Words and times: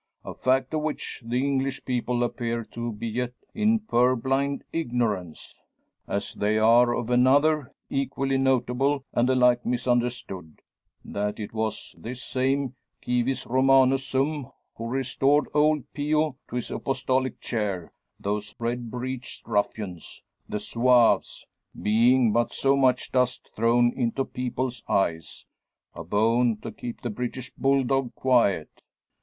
A 0.25 0.33
fact 0.33 0.73
of 0.73 0.81
which 0.81 1.21
the 1.23 1.37
English 1.45 1.85
people 1.85 2.23
appear 2.23 2.63
to 2.71 2.91
be 2.91 3.07
yet 3.07 3.33
in 3.53 3.77
purblind 3.81 4.63
ignorance! 4.73 5.61
As 6.07 6.33
they 6.33 6.57
are 6.57 6.95
of 6.95 7.11
another, 7.11 7.71
equally 7.87 8.39
notable, 8.39 9.05
and 9.13 9.29
alike 9.29 9.63
misunderstood: 9.63 10.59
that 11.05 11.39
it 11.39 11.53
was 11.53 11.93
this 11.99 12.23
same 12.23 12.73
civis 13.05 13.45
Romanus 13.45 14.07
sum 14.07 14.51
who 14.75 14.87
restored 14.87 15.45
old 15.53 15.83
Pio 15.93 16.35
to 16.49 16.55
his 16.55 16.71
apostolic 16.71 17.39
chair; 17.39 17.93
those 18.19 18.55
red 18.57 18.89
breeched 18.89 19.45
ruffians, 19.47 20.23
the 20.49 20.57
Zouaves, 20.57 21.45
being 21.79 22.33
but 22.33 22.55
so 22.55 22.75
much 22.75 23.11
dust 23.11 23.51
thrown 23.55 23.93
into 23.95 24.25
people's 24.25 24.83
eyes 24.89 25.45
a 25.93 26.03
bone 26.03 26.57
to 26.61 26.71
keep 26.71 27.01
the 27.01 27.11
British 27.11 27.51
bull 27.55 27.83
dog 27.83 28.15
quiet. 28.15 28.81